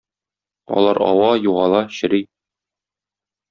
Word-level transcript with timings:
Алар 0.79 1.01
ава, 1.09 1.29
югала, 1.49 1.85
чери. 2.01 2.25